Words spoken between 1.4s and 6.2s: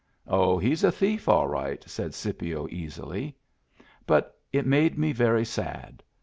right," said Scipio, easily. But it made me very sad.